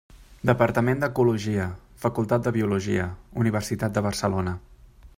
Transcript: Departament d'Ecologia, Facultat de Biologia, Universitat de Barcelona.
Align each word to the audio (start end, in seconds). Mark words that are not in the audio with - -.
Departament 0.49 1.03
d'Ecologia, 1.03 1.67
Facultat 2.05 2.47
de 2.49 2.55
Biologia, 2.57 3.07
Universitat 3.45 3.99
de 4.01 4.09
Barcelona. 4.11 4.61